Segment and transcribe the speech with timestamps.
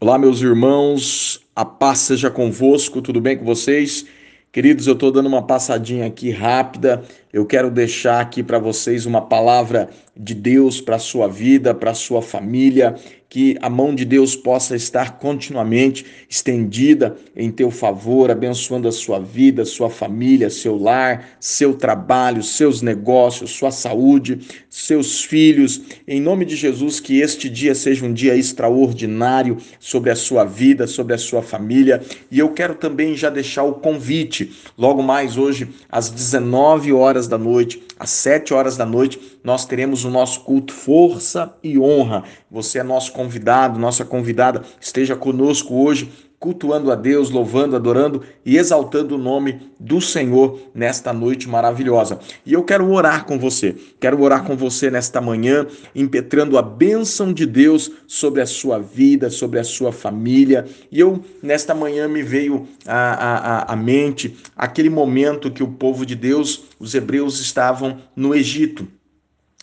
[0.00, 4.06] Olá, meus irmãos, a paz seja convosco, tudo bem com vocês?
[4.52, 7.02] Queridos, eu estou dando uma passadinha aqui rápida.
[7.32, 11.90] Eu quero deixar aqui para vocês uma palavra de Deus para a sua vida, para
[11.90, 12.96] a sua família
[13.28, 19.18] que a mão de Deus possa estar continuamente estendida em teu favor, abençoando a sua
[19.18, 24.40] vida, sua família, seu lar, seu trabalho, seus negócios, sua saúde,
[24.70, 25.82] seus filhos.
[26.06, 30.86] Em nome de Jesus, que este dia seja um dia extraordinário sobre a sua vida,
[30.86, 32.00] sobre a sua família.
[32.30, 37.38] E eu quero também já deixar o convite, logo mais hoje, às 19 horas da
[37.38, 42.22] noite, às 7 horas da noite, nós teremos o nosso culto Força e Honra.
[42.50, 48.56] Você é nosso convidado, nossa convidada, esteja conosco hoje, cultuando a Deus, louvando, adorando e
[48.56, 52.20] exaltando o nome do Senhor nesta noite maravilhosa.
[52.46, 57.32] E eu quero orar com você, quero orar com você nesta manhã, impetrando a bênção
[57.32, 60.64] de Deus sobre a sua vida, sobre a sua família.
[60.92, 66.06] E eu, nesta manhã, me veio à, à, à mente aquele momento que o povo
[66.06, 68.86] de Deus, os hebreus, estavam no Egito.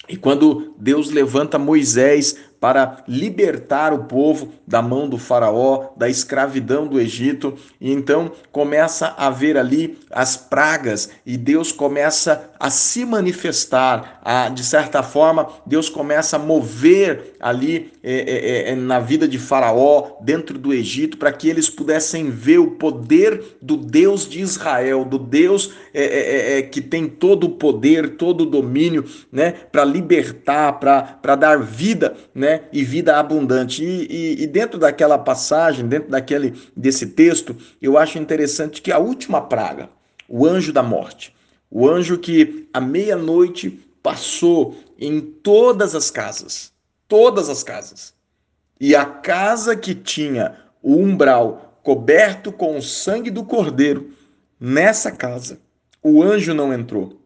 [0.07, 2.35] E quando Deus levanta Moisés
[2.65, 9.13] para libertar o povo da mão do faraó, da escravidão do Egito, e então começa
[9.19, 15.47] a ver ali as pragas e Deus começa a se manifestar, a, de certa forma,
[15.63, 21.17] Deus começa a mover ali é, é, é, na vida de Faraó, dentro do Egito,
[21.17, 26.57] para que eles pudessem ver o poder do Deus de Israel, do Deus é, é,
[26.57, 32.15] é, que tem todo o poder, todo o domínio, né, para libertar, para dar vida,
[32.33, 33.83] né, e vida abundante.
[33.83, 38.99] E, e, e dentro daquela passagem, dentro daquele desse texto, eu acho interessante que a
[38.99, 39.89] última praga,
[40.27, 41.35] o anjo da morte,
[41.69, 46.71] o anjo que à meia-noite passou em todas as casas,
[47.07, 48.13] todas as casas.
[48.79, 54.11] E a casa que tinha o umbral coberto com o sangue do cordeiro,
[54.59, 55.59] nessa casa,
[56.01, 57.19] o anjo não entrou.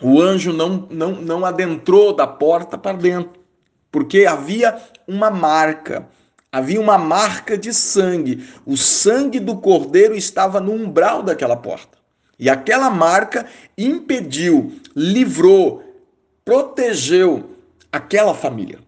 [0.00, 3.37] O anjo não, não, não adentrou da porta para dentro,
[3.90, 4.76] porque havia
[5.06, 6.06] uma marca.
[6.50, 8.48] Havia uma marca de sangue.
[8.64, 11.98] O sangue do cordeiro estava no umbral daquela porta.
[12.38, 15.82] E aquela marca impediu, livrou,
[16.44, 17.56] protegeu
[17.90, 18.78] aquela família.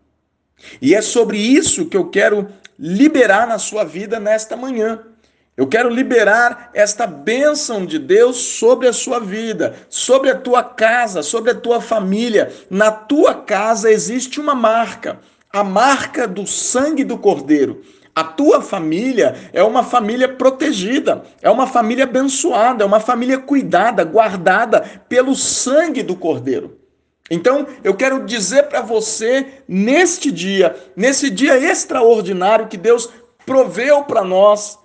[0.81, 5.01] E é sobre isso que eu quero liberar na sua vida nesta manhã.
[5.61, 11.23] Eu quero liberar esta bênção de Deus sobre a sua vida, sobre a tua casa,
[11.23, 12.51] sobre a tua família.
[12.71, 15.21] Na tua casa existe uma marca,
[15.53, 17.83] a marca do sangue do Cordeiro.
[18.15, 24.03] A tua família é uma família protegida, é uma família abençoada, é uma família cuidada,
[24.03, 26.79] guardada pelo sangue do Cordeiro.
[27.31, 33.11] Então, eu quero dizer para você, neste dia, nesse dia extraordinário que Deus
[33.45, 34.80] proveu para nós,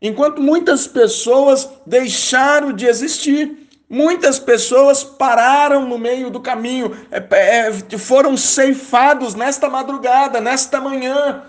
[0.00, 7.98] enquanto muitas pessoas deixaram de existir, muitas pessoas pararam no meio do caminho, é, é,
[7.98, 11.42] foram ceifados nesta madrugada, nesta manhã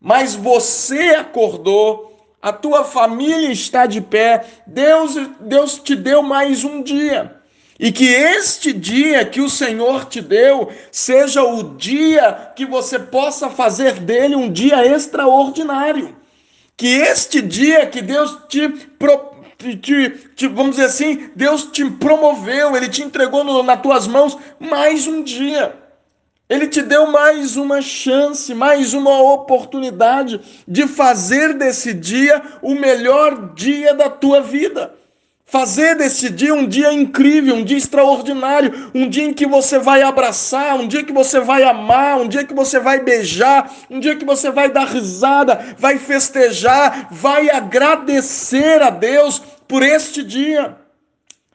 [0.00, 6.80] mas você acordou, a tua família está de pé, Deus, Deus te deu mais um
[6.82, 7.34] dia.
[7.78, 13.50] E que este dia que o Senhor te deu seja o dia que você possa
[13.50, 16.16] fazer dele um dia extraordinário.
[16.76, 18.68] Que este dia que Deus te,
[19.76, 24.36] te, te vamos dizer assim, Deus te promoveu, ele te entregou no, nas tuas mãos
[24.60, 25.74] mais um dia.
[26.48, 33.54] Ele te deu mais uma chance, mais uma oportunidade de fazer desse dia o melhor
[33.54, 34.94] dia da tua vida.
[35.48, 40.02] Fazer desse dia um dia incrível, um dia extraordinário, um dia em que você vai
[40.02, 44.16] abraçar, um dia que você vai amar, um dia que você vai beijar, um dia
[44.16, 50.76] que você vai dar risada, vai festejar, vai agradecer a Deus por este dia.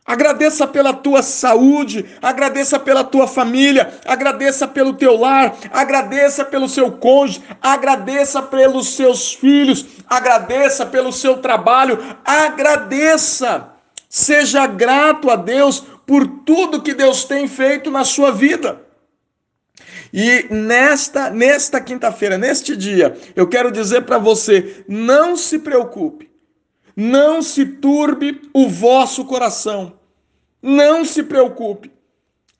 [0.06, 6.94] Agradeça pela tua saúde, agradeça pela tua família, agradeça pelo teu lar, agradeça pelo seu
[6.94, 13.81] cônjuge, agradeça pelos seus filhos, agradeça pelo seu trabalho, agradeça.
[14.13, 18.81] Seja grato a Deus por tudo que Deus tem feito na sua vida.
[20.12, 26.30] E nesta nesta quinta-feira, neste dia, eu quero dizer para você, não se preocupe.
[26.94, 29.94] Não se turbe o vosso coração.
[30.62, 31.90] Não se preocupe.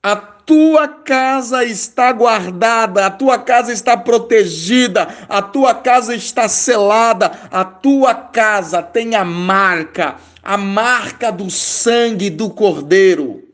[0.02, 7.30] A tua casa está guardada, a tua casa está protegida, a tua casa está selada,
[7.52, 13.48] a tua casa tem a marca, a marca do sangue do Cordeiro.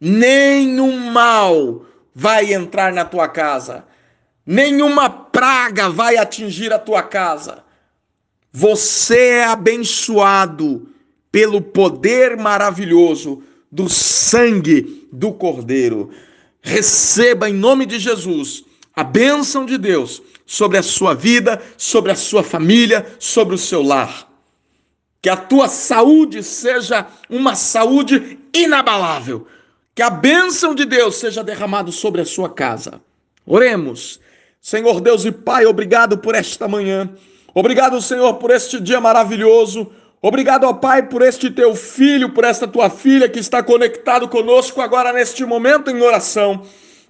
[0.00, 3.84] Nenhum mal vai entrar na tua casa
[4.50, 7.62] nenhuma praga vai atingir a tua casa.
[8.52, 10.88] Você é abençoado
[11.30, 16.10] pelo poder maravilhoso do sangue do Cordeiro.
[16.60, 22.16] Receba em nome de Jesus a bênção de Deus sobre a sua vida, sobre a
[22.16, 24.28] sua família, sobre o seu lar.
[25.22, 29.46] Que a tua saúde seja uma saúde inabalável.
[29.94, 33.00] Que a bênção de Deus seja derramada sobre a sua casa.
[33.44, 34.20] Oremos.
[34.60, 37.10] Senhor Deus e Pai, obrigado por esta manhã.
[37.54, 39.90] Obrigado, Senhor, por este dia maravilhoso.
[40.22, 44.80] Obrigado, ó Pai, por este teu filho, por esta tua filha que está conectado conosco
[44.80, 46.62] agora neste momento em oração.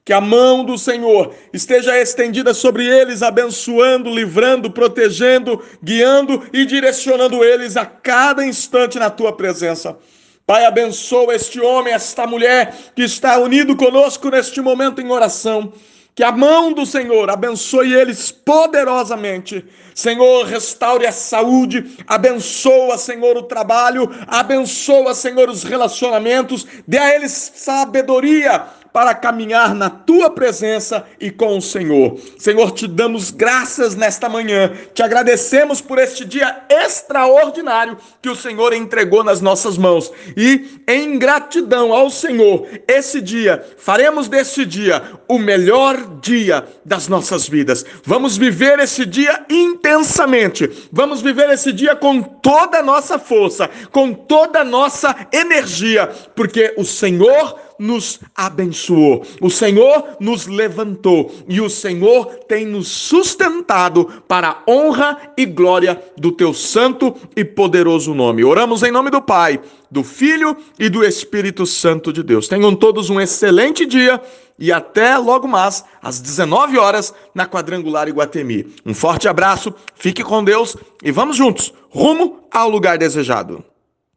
[0.04, 7.44] Que a mão do Senhor esteja estendida sobre eles, abençoando, livrando, protegendo, guiando e direcionando
[7.44, 9.96] eles a cada instante na tua presença.
[10.46, 15.72] Pai, abençoa este homem, esta mulher que está unido conosco neste momento em oração.
[16.12, 19.64] Que a mão do Senhor abençoe eles poderosamente.
[19.94, 27.52] Senhor, restaure a saúde, abençoa, Senhor, o trabalho, abençoa, Senhor, os relacionamentos, dê a eles
[27.54, 32.18] sabedoria para caminhar na tua presença e com o Senhor.
[32.38, 38.72] Senhor, te damos graças nesta manhã, te agradecemos por este dia extraordinário que o Senhor
[38.72, 40.12] entregou nas nossas mãos.
[40.36, 47.48] E em gratidão ao Senhor, esse dia, faremos deste dia o melhor dia das nossas
[47.48, 47.84] vidas.
[48.04, 54.12] Vamos viver esse dia intensamente, vamos viver esse dia com toda a nossa força, com
[54.12, 61.70] toda a nossa energia, porque o Senhor nos abençoou, o Senhor nos levantou e o
[61.70, 68.44] Senhor tem nos sustentado para a honra e glória do teu santo e poderoso nome.
[68.44, 69.58] Oramos em nome do Pai,
[69.90, 72.46] do Filho e do Espírito Santo de Deus.
[72.46, 74.20] Tenham todos um excelente dia
[74.58, 78.74] e até logo mais, às 19 horas, na Quadrangular Iguatemi.
[78.84, 83.64] Um forte abraço, fique com Deus e vamos juntos, rumo ao lugar desejado.